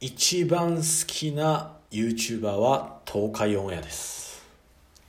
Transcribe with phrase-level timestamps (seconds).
[0.00, 4.42] 一番好きな YouTuber は東海オンエアです。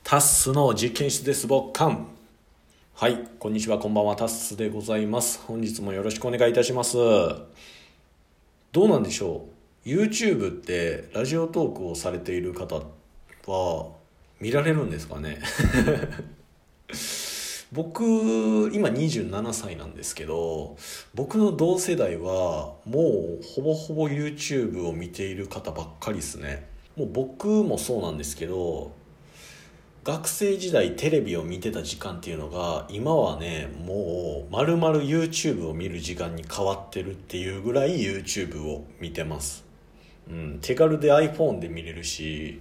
[0.04, 1.96] タッスの実験室です僕館
[2.94, 4.16] はいこんにちはこんばんは。
[4.16, 5.40] タッスでございます。
[5.46, 6.98] 本日もよろしくお願いいたします。
[6.98, 9.46] どうなんでしょ
[9.86, 12.82] う？YouTube ってラジオトークをされている方
[13.46, 13.88] は
[14.40, 15.40] 見られるんですかね？
[17.72, 20.76] 僕今27歳なんですけど
[21.14, 26.68] 僕の同世代はもうほぼほぼ YouTube を見ている方ばっかりですね。
[26.96, 28.92] もう僕もそうなんですけど
[30.04, 39.64] 学生時代テレビを見てた時間っていうのが今はねもう丸々 YouTube を見る時間に変わってるっていうぐらい YouTube を見てます、
[40.28, 42.60] うん、手軽で iPhone で見れるし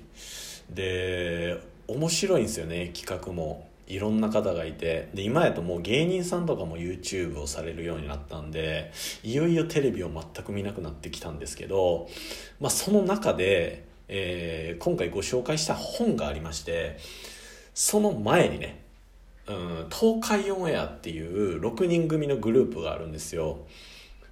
[0.69, 3.70] で面白いんですよね企画も。
[3.91, 12.07] いろんな方がいてで今やともう芸人さんとかも YouTube をされるようになったんでいよいよテレビを全く見なくなってきたんですけど、
[12.61, 16.97] まあ、その中で、えー今回ご紹介した本がありまして
[17.73, 18.83] その前にね
[19.47, 23.59] うん東海オンエアっていう6人組のグループがあるんですよ。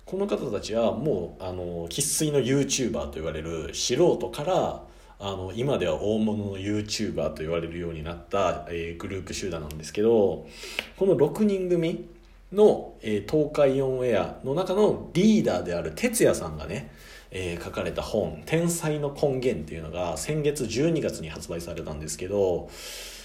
[0.06, 4.82] この方たちはもうあの生粋の YouTuber と言われる素人から
[5.22, 10.48] あの今では大物の YouTuber と言われるようになった、えーグループ集団なんですけど
[10.96, 12.08] この6人組
[12.54, 16.90] の、えー東海オンエアの中のリーダーである哲也さんがね、
[17.32, 22.70] えー書かれた本「天才の根源」っていうのが先月12月に発売されたんですけど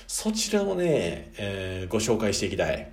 [0.09, 2.91] そちらをね、えーご紹介していきたい。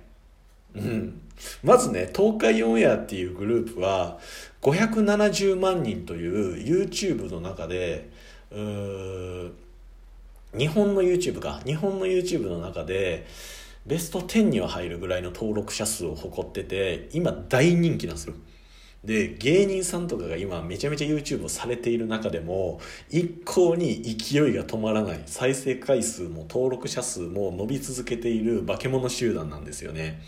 [0.74, 1.20] うん、
[1.62, 4.18] まずね東海オンエアっていうグループは
[4.62, 8.08] 570万人という YouTube の中で
[8.52, 9.52] うー
[10.56, 11.60] 日本の YouTube か。
[11.64, 13.26] 日本の YouTube の中で
[13.86, 18.34] ベスト10には入るぐらいの登録者数を誇ってて今大人気なんですよ。
[19.02, 22.80] で芸人さんとかが今めちゃめちゃ YouTube をされている中でも
[23.10, 30.22] 一向に勢いが止まらない再生回数も登録者数も伸び続けている化け物集団なんですよね。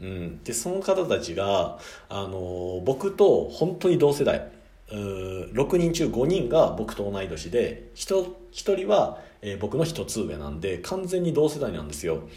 [0.00, 4.48] うん、でその方たちが、あの僕と本当に同世代。
[4.90, 12.28] 6人中5人が僕と同い年で 1, 人は、えー僕の1つ上なんで完全に同世代なんですよ。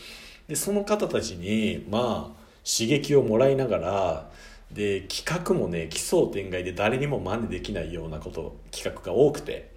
[0.48, 4.32] でその方たちにまあ刺激をもらいながら
[4.72, 9.72] で企画もね奇想天外で誰にも真似できないようなこと企画が多くて。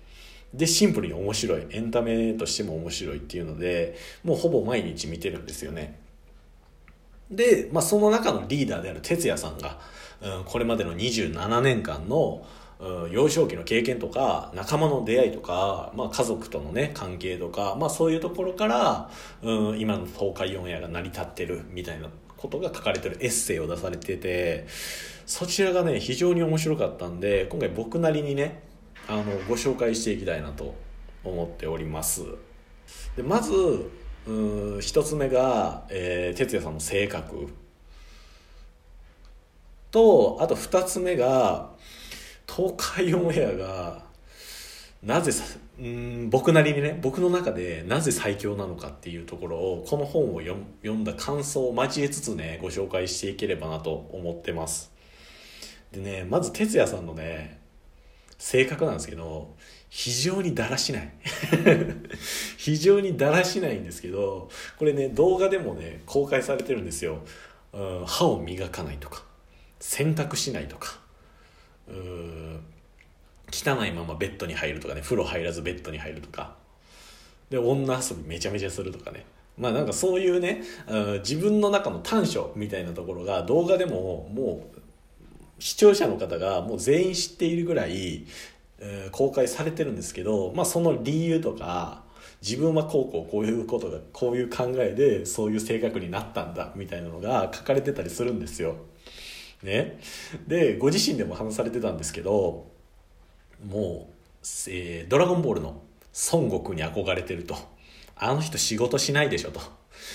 [0.52, 1.66] でシンプルに面白い。
[1.70, 5.98] エンタメとしても面白いっていうのでもうほぼ毎日見てるんですよね。
[7.30, 9.78] で、まあ、その中のリーダーである哲也さんが、
[10.22, 12.46] うん、これまでの27年間の、
[13.10, 19.10] 幼少期の経験とか仲間の出会いとか、まあ、家族とのね関係とか、まあ、そういうところから、
[19.42, 24.66] うん、今の東海オンエアが成り立ってるみたいなことが書かれてるエッセイを出されてて
[25.24, 28.62] そちらがね非常に面白かったんで今回僕なりにね
[29.08, 30.74] あのご紹介していきたいなと
[31.22, 32.22] 思っております。
[33.16, 33.90] でまず
[34.26, 37.48] うん一つ目が、えー哲也さんの性格。
[39.90, 41.70] とあと二つ目が
[42.48, 44.04] 東海オンエアが
[45.02, 45.44] なぜさ
[45.78, 54.92] うん僕なりにね僕の中でなぜ最強なのかっていうところをこの本を読ん読んだ感想を交えつつねご紹介していければなと思ってます。
[55.92, 57.58] でねまず哲也さんのね
[58.38, 59.54] 性格なんですけど
[59.90, 61.12] 非常にだらしない。
[62.56, 67.18] 非常にだらしないんですけどこれね動画でもね公開されてるんですよ、
[67.72, 69.24] うん、歯を磨かないとか
[69.80, 71.03] 洗濯しないとか。
[71.88, 72.64] うん
[73.52, 76.54] 汚いままベッドに入るとかね風呂入らずベッドに入るとか
[77.50, 79.24] で女遊びめちゃめちゃするとかね
[79.56, 80.62] まあなんかそういうね
[81.20, 88.26] 自分の中の短所みたいなところが動画でももう視聴者の方がもう全員知っているぐらい、
[89.12, 92.02] 公開されてるんですけど、まあ、その理由とか
[92.42, 98.76] 自分はこうこうこういうことがこういう考えでそういう性格になったんだみたいなのが書かれてたりするんですよ。
[99.64, 99.98] ね、
[100.46, 102.66] でご自身でも話されてたんですけど
[103.66, 104.14] もう、
[104.68, 105.82] えードラゴンボール」の
[106.32, 107.56] 孫悟空に憧れてると。
[108.16, 109.60] あの人仕事しないでしょと。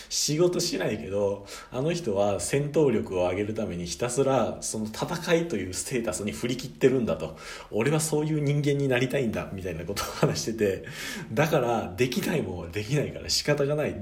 [0.09, 7.37] 仕事しないけどあの人は戦闘力を上げるためにひたすらその戦いというステータスに振り切ってるんだと。
[7.71, 10.85] 俺はそういう人間になりたいんだみたいなことを話してて
[11.33, 13.95] だからできないもんはできないから仕方がない。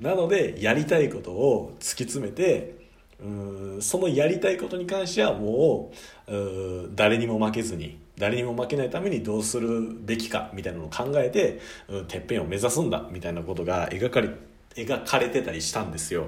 [0.00, 2.79] なのでやりたいことを突き詰めて
[3.22, 5.92] うーんそのやりたいことに関してはも
[6.26, 14.28] うう誰にも負けずに誰にも負けないためにどうするべきかみたいなのを考えて、うん、てっぺんを目指すんだみたいなことが描かれ
[14.76, 16.26] 描かれてたりしたんですよ。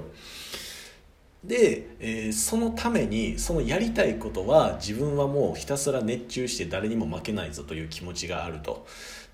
[1.43, 8.85] で、えー、そのためにそのやりたいことは自分はもうひたすら熱中して誰にも負けないぞという気持ちがあると。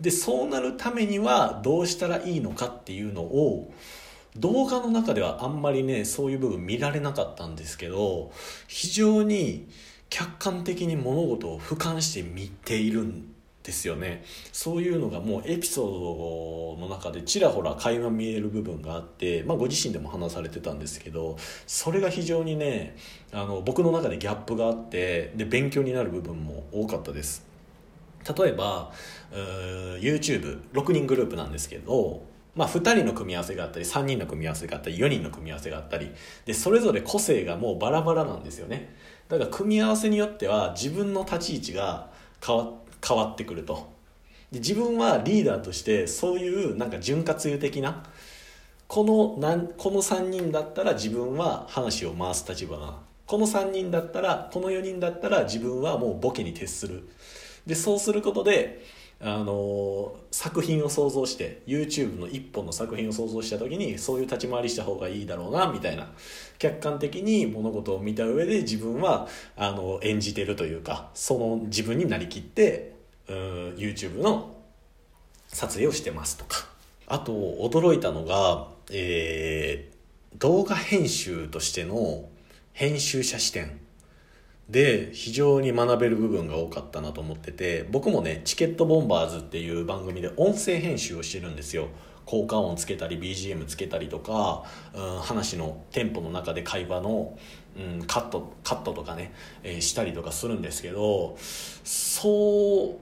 [0.01, 3.71] でそうなるためにはどうしたらいいのかっていうのを
[4.37, 8.31] 動画の中ではあんまりねそういう部分見られなかったんですけど
[8.67, 9.67] 非常に
[10.09, 14.23] 客観的に物事を俯瞰して見ているんですよね。
[14.51, 21.37] そういうのがもうエピソードの中でちらほら垣間見える部分があって、まあ、ご自身でも話されてたんですけど
[21.67, 22.95] それが非常にね
[23.31, 27.45] あの僕の中でギャップがあってで勉強になる部分も多かったです。
[28.37, 28.91] 例えば
[29.31, 32.23] YouTube6 人グループなんですけど
[32.59, 36.11] まあ、2人の組み合わせがあったり3人の組み合わせがあったり4人の組み合わせがあったり
[36.43, 38.93] でそれぞれ個性がもうバラバラなんですよね。
[39.29, 42.09] だから組み合わせによっては自分の立ち位置が
[42.45, 43.93] 変わ変わってくると。
[44.51, 48.03] で自分はリーダーとしてそういうなんか潤滑油的な
[48.89, 57.07] このなんこの3人だったら自分は話を回す立場なこの3人だったらこの4人だったら自分はもうボケに徹する。
[57.65, 58.83] でそうすることで
[59.21, 66.11] あの作品を想像して YouTube の一本の作品を想像した時にそういう立ち回りした方がいいだろうなみたいな
[66.57, 69.27] 客観的に物事を見た上で自分は
[69.57, 72.95] あの演じてるというかその自分になりきって
[73.27, 73.35] うん
[73.75, 74.55] YouTube の
[75.47, 76.69] 撮影をしてますとか。
[77.11, 82.29] あと驚いたのが、えー、動画編集としての
[82.71, 83.79] 編集者視点。
[84.69, 91.87] で非常に学べる部分が多かったなと思ってて僕もね「チケットボンバーズ」っていう番組で音声編集をしてるんですよ。
[92.25, 94.63] 効果音つけたり BGM つけたりとか、
[94.93, 97.35] うん、話のテンポの中で会話の、
[97.75, 99.33] うん、カットカットとかね、
[99.63, 101.35] えー、したりとかするんですけど
[101.83, 102.99] そ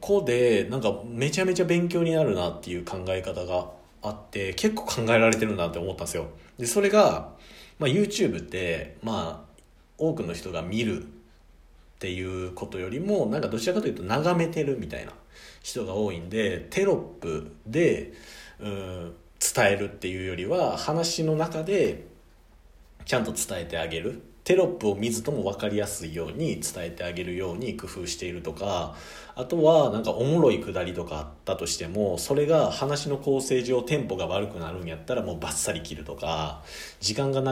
[0.00, 3.70] こでなんかめちゃめちゃ勉強になるなっていう考え方が
[4.02, 6.26] あって結構考えられてるなって思ったんですよ。
[6.58, 7.30] でそれが、
[7.78, 9.47] まあ、YouTube ってまあ
[9.98, 11.06] 多くの人が見るっ
[11.98, 15.12] ていうことよりもなんかどちらかというと眺めてるみたいな
[15.62, 18.12] 人が多いんでテロップで
[18.60, 22.06] うん伝えるっていうよりは話の中で
[23.04, 24.22] ちゃんと伝えてあげる。
[24.48, 28.94] テロップを見ずとも分かりやすいように伝えてあげるように工夫しているとか
[29.34, 36.62] あとはなんかおもろいくだりとかあったとしてもそれが話の構成上テンポが悪くなるんやったらもうバッサリ切るとか
[36.98, 37.42] 時間が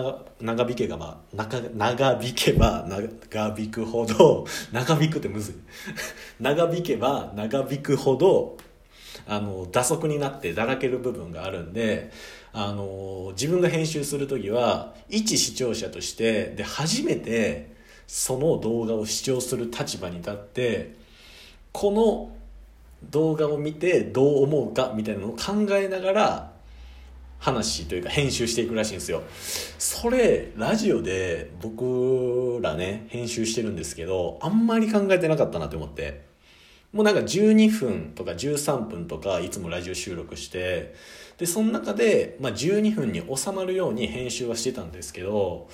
[0.40, 5.54] 長引けば長長引けば長引くほど長引くってむずい。
[6.40, 8.56] 長引けば長引くほど
[9.28, 12.10] あの打足になってだらける部分があるんで
[12.58, 17.76] あの自分が編集する時は一視聴者としてで初めて
[18.06, 20.94] その動画を視聴する立場に立って
[21.70, 22.34] この
[23.10, 26.52] 動画を見てどう思うかみたいなのを考えながら
[27.38, 29.22] 話というか編集していくらしいんですよ。
[29.78, 36.24] それラジオで僕らね編集してるんですけどあんまり考えてなかったなって思って。
[36.96, 40.94] もうなんか12分とか13分とかいつもラジオ収録して
[41.36, 45.68] でその中で、まあ、12分に収まるように編集はしてたんですけど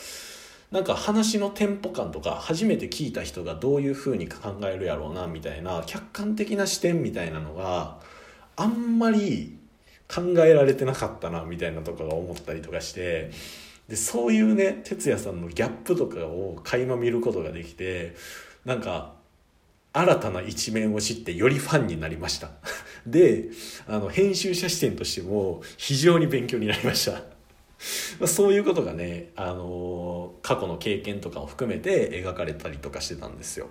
[0.72, 8.00] なんか話のテンポ感とか初めて聞いた人がどういう風に考えるやろうなみたいな客観的な視点みたいなのが
[8.56, 9.56] あんまり
[10.12, 13.30] 考えられてなかったなみたいなとかが思ったりとかして
[13.86, 18.16] でそういうね哲也さんのギャップとかを垣間見ることができて
[18.64, 19.21] なんか
[19.92, 22.50] 新たな一面を知ってよりファンになりました。
[23.06, 23.50] で
[23.86, 27.22] あの編集者視点としても非常に勉強になりました。
[28.26, 33.68] そういうことがね、あの過去の経験とかを含めて描かれたりとかしてたんですよ。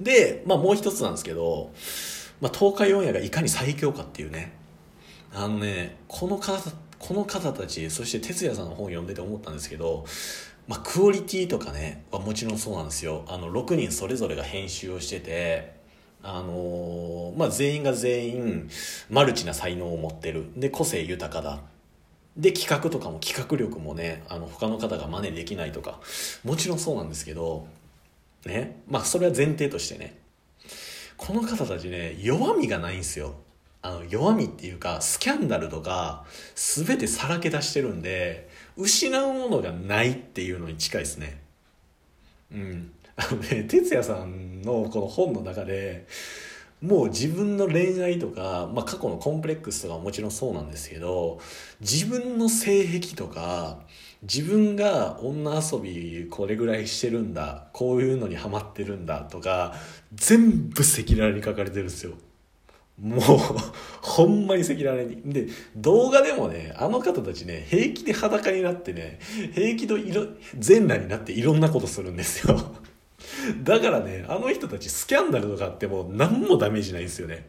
[0.00, 1.72] で、まあ、もう一つなんですけど、
[2.40, 4.52] まあ、東海オンエアがいかに最強かっていうね。
[5.34, 10.06] あのねこの方この方たちそして哲也さんの本を読んでて思ったんですけど
[10.68, 13.24] まあ、クオリティとかねはもちろんそうなんですよ。
[13.28, 15.76] あの6人それぞれが編集をしてて
[16.22, 18.70] あのー、まあ、全員が全員
[19.08, 20.46] マルチな才能を持ってる。
[20.56, 21.60] で個性豊かだ。
[22.36, 26.00] で企画とかも企画力もねあの他の方が真似できないとか。
[26.44, 27.68] もちろんそうなんですけど
[28.44, 28.82] ね。
[28.88, 30.18] まあそれは前提としてね。
[31.16, 33.36] この方たちね弱みがないんですよ。
[33.82, 36.24] あの弱みっていうかスキャンダルとか
[36.56, 41.40] 全てさらけ出してるんで失うものがないっていうのに近いですね。
[42.52, 42.92] うん。
[43.16, 46.06] あのね哲也さんのこの本の中で
[46.82, 51.40] もう自分の恋愛とか、まあ、過去のコンプレックスとかももちろんそうなんですけど
[51.80, 53.80] 自分の性癖とか
[54.22, 59.74] 自分が女遊びこれぐらいしてるんだこういうのにハマってるんだとか
[60.14, 62.12] 全部赤裸々に書かれてるんですよ。
[63.00, 63.20] もう
[64.00, 65.20] ほんまに赤裸々に。
[65.24, 69.18] で動画でもねあの方たちね平気で裸になってね
[69.54, 70.26] 平気で色
[70.58, 72.58] 全裸になっていろんなことするんですよ。
[73.62, 77.46] だからねあの人たちスキャンダルとかあっても何もダメージないんですよね。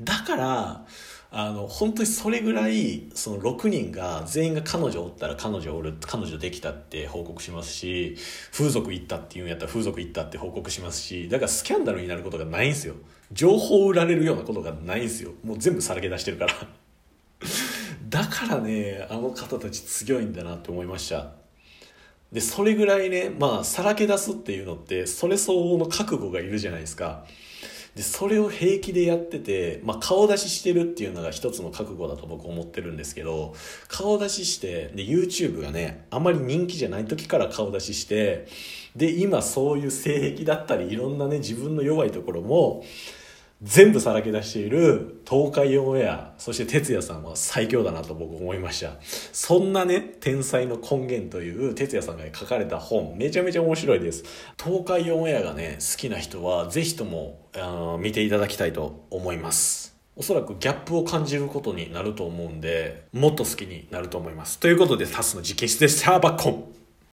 [0.00, 0.86] だから
[1.30, 8.16] あの本当にそれぐらいその6人が全員が彼女おったら彼女おる彼女できたって報告しますし
[8.50, 12.94] 風俗行ったっていうんやったら風俗行ったって報告しますしだからスキャンダルになることがないんですよ。
[13.30, 15.32] 情報を売られるようなことがないんですよ。
[15.44, 16.54] もう全部さらけ出してるから。
[18.08, 21.32] だからねあの方たち強いんだなって思いました。
[22.32, 27.26] でそれぐらいねまあさらけ出すっていうのってそれ相応の覚悟がいるじゃないですか。
[27.98, 33.56] でそれを平気でやってて、まあ、顔出ししてるっていうのが一つの覚悟だと僕思ってるんですけど
[33.88, 38.46] 顔出ししてで YouTube がねあまり人気じゃない時から顔出しして
[38.94, 42.84] で今そういう性癖だったりいろんなね自分の弱いところも
[43.60, 48.92] 全部さらけ出している東海オンエアそして哲也さんは最強だなと僕思いました。
[49.32, 54.24] そんなね天才の根源という哲也さんが書かれた本めちゃめちゃ面白いです。
[54.62, 59.96] 東海オンエアがね好きな人はぜひともあ見ていただきたいと思います。
[60.14, 64.60] おそらくギャップを感じることになると思うんでもっと好きになると思います。
[64.60, 66.77] ということでタスの実験室でしたバッコン。